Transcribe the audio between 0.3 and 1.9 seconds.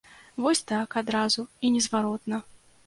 Вось так, адразу і